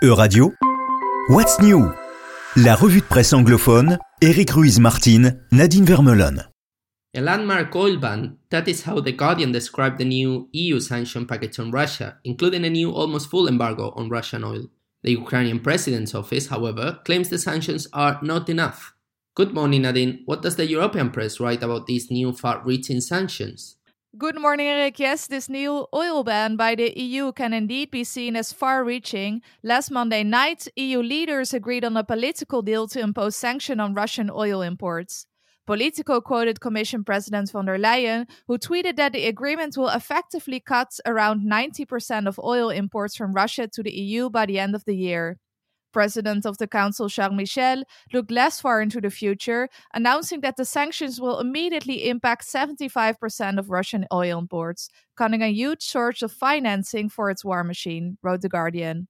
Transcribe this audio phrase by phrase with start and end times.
[0.00, 0.54] Euradio,
[1.28, 1.92] What's New
[2.54, 6.48] La revue de presse anglophone, Eric Ruiz-Martin, Nadine Vermelon.
[7.16, 11.58] A landmark oil ban, that is how The Guardian described the new EU sanction package
[11.58, 14.68] on Russia, including a new almost full embargo on Russian oil.
[15.02, 18.94] The Ukrainian president's office, however, claims the sanctions are not enough.
[19.34, 20.22] Good morning, Nadine.
[20.26, 23.77] What does the European press write about these new far reaching sanctions?
[24.16, 24.98] Good morning, Eric.
[24.98, 29.42] Yes, this new oil ban by the EU can indeed be seen as far reaching.
[29.62, 34.30] Last Monday night, EU leaders agreed on a political deal to impose sanctions on Russian
[34.30, 35.26] oil imports.
[35.66, 40.88] Politico quoted Commission President von der Leyen, who tweeted that the agreement will effectively cut
[41.04, 44.96] around 90% of oil imports from Russia to the EU by the end of the
[44.96, 45.38] year.
[45.92, 50.64] President of the Council Charles Michel looked less far into the future, announcing that the
[50.64, 57.08] sanctions will immediately impact 75% of Russian oil imports, cutting a huge source of financing
[57.08, 59.08] for its war machine, wrote The Guardian.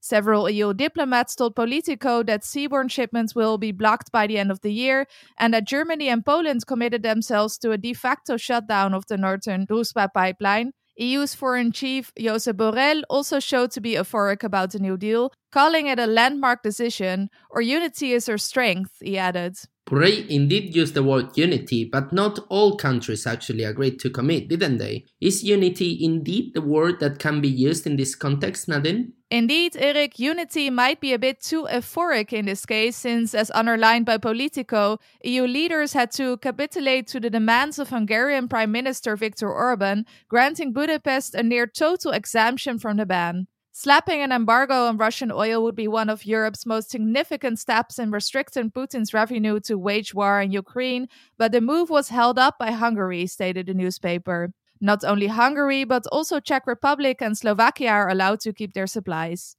[0.00, 4.60] Several EU diplomats told Politico that seaborne shipments will be blocked by the end of
[4.60, 5.06] the year
[5.38, 9.66] and that Germany and Poland committed themselves to a de facto shutdown of the northern
[9.66, 14.96] Druzhba pipeline, EU's foreign chief Josep Borrell also showed to be euphoric about the New
[14.96, 19.56] Deal, calling it a landmark decision, or unity is our strength, he added.
[19.88, 24.76] Borrell indeed used the word unity, but not all countries actually agreed to commit, didn't
[24.76, 25.06] they?
[25.18, 29.14] Is unity indeed the word that can be used in this context, Nadine?
[29.30, 34.04] Indeed, Eric, unity might be a bit too euphoric in this case, since, as underlined
[34.04, 39.50] by Politico, EU leaders had to capitulate to the demands of Hungarian Prime Minister Viktor
[39.50, 43.46] Orban, granting Budapest a near total exemption from the ban.
[43.80, 48.10] Slapping an embargo on Russian oil would be one of Europe's most significant steps in
[48.10, 52.72] restricting Putin's revenue to wage war in Ukraine, but the move was held up by
[52.72, 54.50] Hungary, stated the newspaper.
[54.80, 59.54] Not only Hungary, but also Czech Republic and Slovakia are allowed to keep their supplies.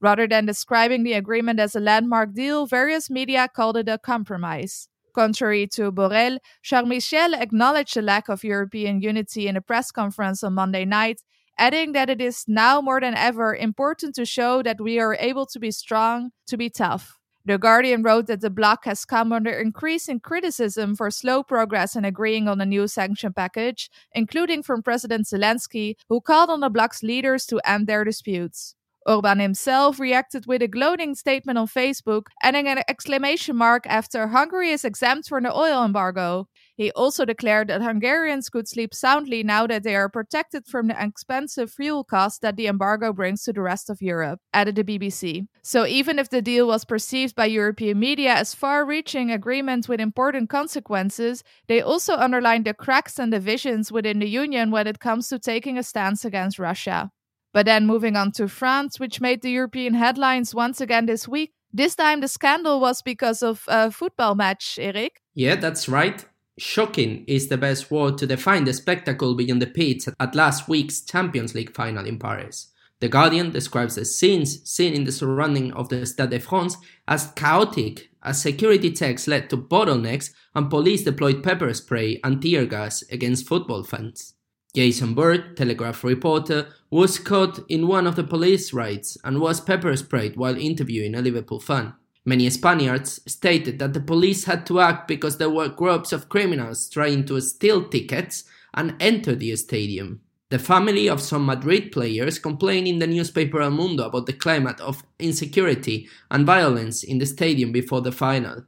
[0.00, 4.86] Rather than describing the agreement as a landmark deal, various media called it a compromise.
[5.12, 10.44] Contrary to Borrell, Charles Michel acknowledged the lack of European unity in a press conference
[10.44, 11.20] on Monday night
[11.58, 15.46] adding that it is now more than ever important to show that we are able
[15.46, 17.18] to be strong, to be tough.
[17.44, 22.04] The Guardian wrote that the bloc has come under increasing criticism for slow progress in
[22.04, 27.04] agreeing on a new sanction package, including from President Zelensky, who called on the bloc's
[27.04, 28.74] leaders to end their disputes.
[29.06, 34.70] Orban himself reacted with a gloating statement on Facebook, adding an exclamation mark after Hungary
[34.70, 36.48] is exempt from the oil embargo.
[36.76, 41.02] He also declared that Hungarians could sleep soundly now that they are protected from the
[41.02, 45.46] expensive fuel costs that the embargo brings to the rest of Europe, added the BBC.
[45.62, 50.50] So even if the deal was perceived by European media as far-reaching agreement with important
[50.50, 55.38] consequences, they also underlined the cracks and divisions within the union when it comes to
[55.38, 57.10] taking a stance against Russia.
[57.56, 61.54] But then moving on to France, which made the European headlines once again this week.
[61.72, 65.22] This time the scandal was because of a football match, Eric.
[65.32, 66.22] Yeah, that's right.
[66.58, 71.00] Shocking is the best word to define the spectacle beyond the pits at last week's
[71.00, 72.74] Champions League final in Paris.
[73.00, 76.76] The Guardian describes the scenes seen in the surrounding of the Stade de France
[77.08, 82.66] as chaotic, as security checks led to bottlenecks and police deployed pepper spray and tear
[82.66, 84.34] gas against football fans.
[84.76, 89.96] Jason Burt, Telegraph reporter, was caught in one of the police raids and was pepper
[89.96, 91.94] sprayed while interviewing a Liverpool fan.
[92.26, 96.90] Many Spaniards stated that the police had to act because there were groups of criminals
[96.90, 98.44] trying to steal tickets
[98.74, 100.20] and enter the stadium.
[100.50, 104.82] The family of some Madrid players complained in the newspaper El Mundo about the climate
[104.82, 108.64] of insecurity and violence in the stadium before the final.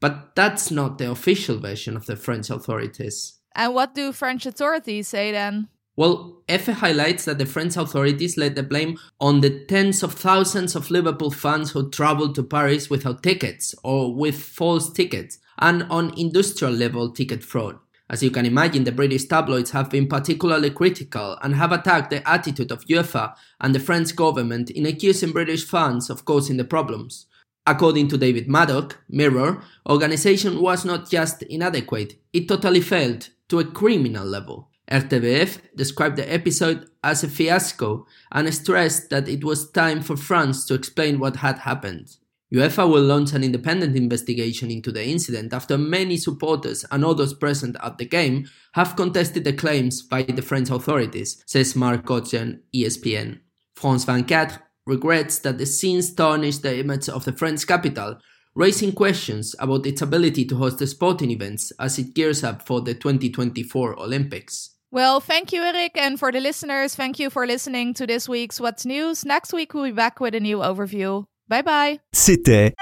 [0.00, 3.38] But that's not the official version of the French authorities.
[3.54, 5.68] And what do French authorities say then?
[5.94, 10.74] Well, EFE highlights that the French authorities laid the blame on the tens of thousands
[10.74, 16.18] of Liverpool fans who traveled to Paris without tickets or with false tickets, and on
[16.18, 17.78] industrial level ticket fraud.
[18.08, 22.26] As you can imagine, the British tabloids have been particularly critical and have attacked the
[22.28, 27.26] attitude of UEFA and the French government in accusing British fans of causing the problems.
[27.66, 33.64] According to David Maddock, Mirror, organization was not just inadequate, it totally failed to a
[33.64, 34.68] criminal level.
[34.90, 40.66] RTBF described the episode as a fiasco and stressed that it was time for France
[40.66, 42.16] to explain what had happened.
[42.52, 47.76] UEFA will launch an independent investigation into the incident after many supporters and others present
[47.82, 53.40] at the game have contested the claims by the French authorities, says Mark Ogden, ESPN.
[53.74, 58.18] France 24 regrets that the scenes tarnished the image of the French capital
[58.54, 62.80] raising questions about its ability to host the sporting events as it gears up for
[62.80, 64.70] the 2024 Olympics.
[64.90, 65.96] Well, thank you, Eric.
[65.96, 69.24] And for the listeners, thank you for listening to this week's What's News.
[69.24, 71.24] Next week, we'll be back with a new overview.
[71.48, 72.00] Bye bye.
[72.12, 72.74] C'était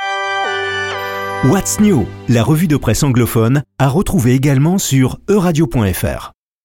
[1.45, 6.33] What's New, la revue de presse anglophone, à retrouver également sur euradio.fr.